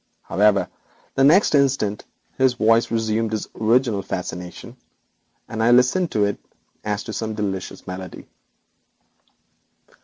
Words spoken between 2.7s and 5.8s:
resumed its original fascination, and I